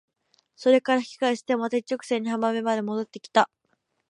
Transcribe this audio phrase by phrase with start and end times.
[0.55, 3.51] それから引き返してまた一直線に浜辺まで戻って来た。